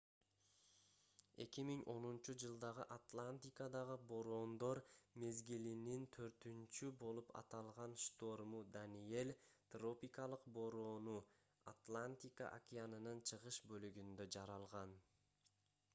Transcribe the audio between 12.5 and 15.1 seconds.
океанынын чыгыш бөлүгүндө жаралган